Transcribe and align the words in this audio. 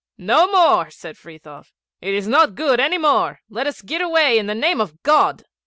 'No 0.17 0.51
more,' 0.51 0.89
said 0.89 1.15
Frithiof, 1.15 1.71
'it 2.01 2.15
is 2.15 2.27
not 2.27 2.55
good 2.55 2.79
any 2.79 2.97
more. 2.97 3.41
Let 3.51 3.67
us 3.67 3.83
get 3.83 4.01
away, 4.01 4.39
in 4.39 4.47
the 4.47 4.55
name 4.55 4.81
of 4.81 5.03
God.' 5.03 5.43